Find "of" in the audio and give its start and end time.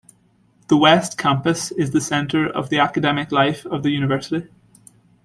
2.49-2.69, 3.67-3.83